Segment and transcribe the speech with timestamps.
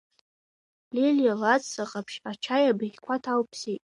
[0.95, 3.81] Лилиа лаҵәца ҟаԥшь ачаи абыӷьқәа ҭалԥсеит.